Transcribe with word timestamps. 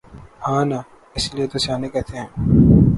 ہاں 0.45 0.63
نا 0.65 0.79
اسی 1.15 1.29
لئے 1.35 1.45
تو 1.47 1.57
سیانے 1.59 1.87
کہتے 1.89 2.13
ہیں 2.17 2.29